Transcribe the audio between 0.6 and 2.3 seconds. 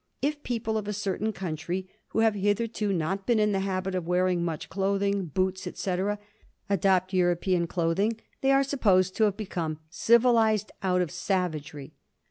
of a certain country, who